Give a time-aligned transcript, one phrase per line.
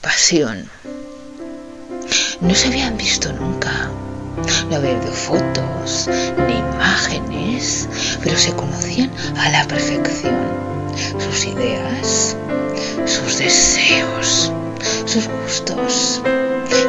[0.00, 0.68] pasión.
[2.40, 3.90] No se habían visto nunca.
[4.70, 6.08] No había habido fotos
[6.46, 7.88] ni imágenes,
[8.22, 10.36] pero se conocían a la perfección.
[11.18, 12.36] Sus ideas,
[13.04, 14.50] sus deseos,
[15.04, 16.22] sus gustos.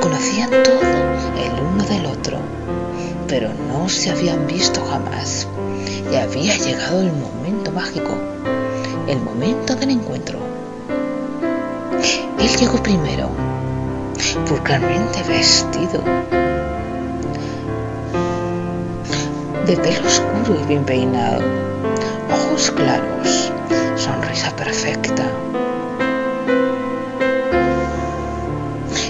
[0.00, 2.38] Conocían todo el uno del otro,
[3.26, 5.46] pero no se habían visto jamás.
[6.12, 8.14] Y había llegado el momento mágico,
[9.06, 10.57] el momento del encuentro.
[12.40, 13.30] Él llegó primero,
[14.48, 16.02] pulcramente vestido,
[19.66, 21.42] de pelo oscuro y bien peinado,
[22.32, 23.52] ojos claros,
[23.96, 25.24] sonrisa perfecta.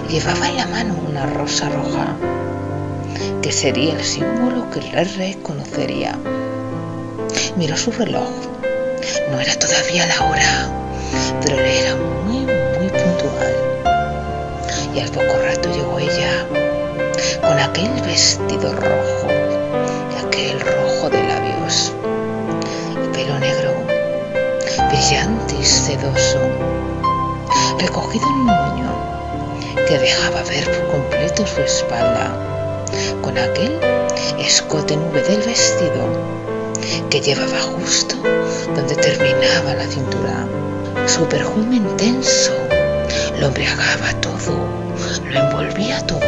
[0.09, 2.16] Llevaba en la mano una rosa roja,
[3.42, 6.18] que sería el símbolo que el rey conocería.
[7.56, 8.29] Miró su reloj.
[9.30, 10.70] No era todavía la hora,
[11.42, 12.57] pero le era muy.
[14.98, 16.45] Y al poco rato llegó ella,
[17.41, 21.93] con aquel vestido rojo y aquel rojo de labios,
[23.01, 23.74] el pelo negro,
[24.88, 26.40] brillante y sedoso,
[27.79, 28.93] recogido en un moño
[29.87, 32.37] que dejaba ver por completo su espalda,
[33.23, 33.79] con aquel
[34.40, 36.09] escote nube del vestido
[37.09, 38.16] que llevaba justo
[38.74, 40.45] donde terminaba la cintura.
[41.07, 42.52] Su perfume intenso
[43.38, 44.87] lo embriagaba todo,
[45.24, 46.21] lo envolvía todo.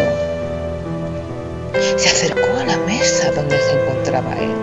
[1.97, 4.55] Se acercó a la mesa donde se encontraba él.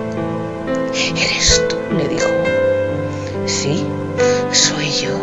[1.15, 1.77] ¿Eres tú?
[1.95, 2.29] le dijo.
[3.45, 3.85] Sí,
[4.51, 5.17] soy yo.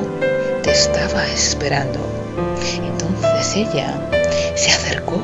[0.62, 2.00] Te estaba esperando.
[2.82, 3.98] Entonces ella
[4.54, 5.22] se acercó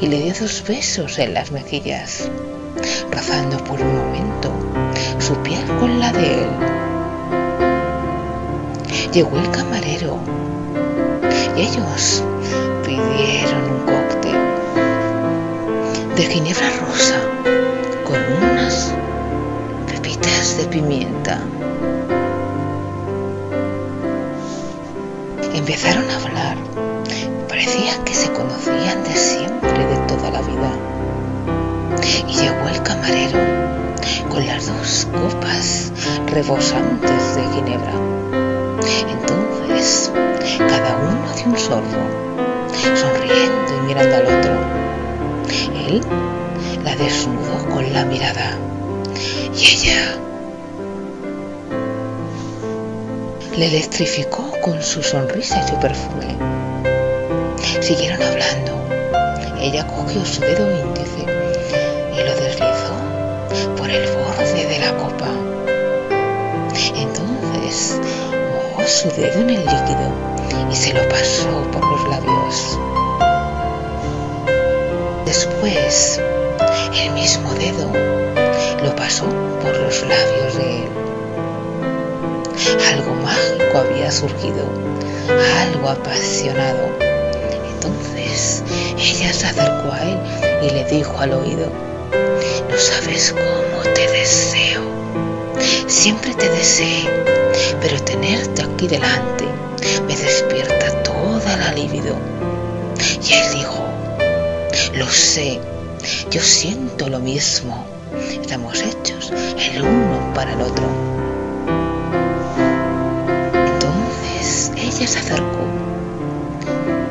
[0.00, 2.28] y le dio dos besos en las mejillas,
[3.10, 4.52] rozando por un momento
[5.18, 6.48] su piel con la de él.
[9.12, 10.18] Llegó el camarero
[11.60, 12.22] ellos
[12.84, 14.38] pidieron un cóctel
[16.14, 17.20] de ginebra rosa
[18.04, 18.94] con unas
[19.88, 21.40] pepitas de pimienta.
[25.52, 26.56] Empezaron a hablar.
[27.48, 30.70] Parecía que se conocían de siempre, de toda la vida.
[32.28, 33.40] Y llegó el camarero
[34.28, 35.92] con las dos copas
[36.28, 38.47] rebosantes de ginebra.
[41.48, 42.02] Un sorbo,
[42.94, 44.52] sonriendo y mirando al otro.
[45.86, 46.02] Él
[46.84, 48.58] la desnudó con la mirada
[49.56, 50.16] y ella
[53.56, 56.36] le electrificó con su sonrisa y su perfume.
[57.80, 58.72] Siguieron hablando.
[59.58, 61.22] Ella cogió su dedo índice
[62.12, 62.94] y lo deslizó
[63.76, 65.28] por el borde de la copa.
[66.94, 67.98] Entonces
[68.52, 70.37] mojó su dedo en el líquido
[70.70, 72.78] y se lo pasó por los labios.
[75.24, 76.20] Después,
[76.94, 77.90] el mismo dedo
[78.82, 79.26] lo pasó
[79.62, 80.88] por los labios de él.
[82.92, 84.64] Algo mágico había surgido,
[85.62, 86.88] algo apasionado.
[87.74, 88.62] Entonces
[88.96, 90.18] ella se acercó a él
[90.62, 91.70] y le dijo al oído,
[92.70, 94.82] no sabes cómo te deseo.
[95.86, 97.08] Siempre te deseé,
[97.80, 99.44] pero tenerte aquí delante
[100.06, 102.16] me despierta toda la libido.
[103.22, 103.84] Y él dijo,
[104.94, 105.60] lo sé,
[106.30, 107.86] yo siento lo mismo.
[108.30, 110.84] Estamos hechos el uno para el otro.
[113.52, 115.66] Entonces ella se acercó,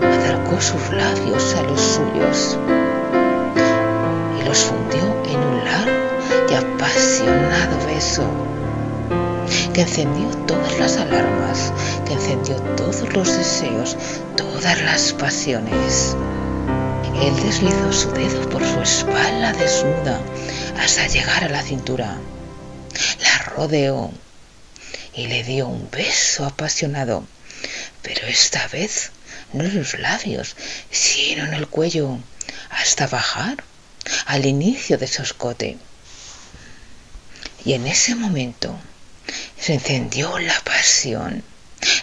[0.02, 2.58] acercó sus labios a los suyos
[4.48, 8.24] los fundió en un largo y apasionado beso
[9.74, 11.74] que encendió todas las alarmas,
[12.06, 13.98] que encendió todos los deseos,
[14.38, 16.16] todas las pasiones.
[17.22, 20.22] Él deslizó su dedo por su espalda desnuda
[20.80, 22.18] hasta llegar a la cintura.
[23.20, 24.12] La rodeó
[25.14, 27.26] y le dio un beso apasionado,
[28.02, 29.12] pero esta vez
[29.52, 30.56] no en los labios,
[30.90, 32.18] sino en el cuello,
[32.70, 33.58] hasta bajar
[34.28, 35.78] al inicio de su escote.
[37.64, 38.78] Y en ese momento
[39.58, 41.44] se encendió la pasión,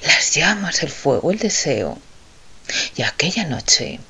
[0.02, 1.98] las llamas, el fuego, el deseo.
[2.96, 4.00] Y aquella noche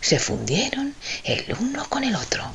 [0.00, 0.94] se fundieron
[1.24, 2.54] el uno con el otro.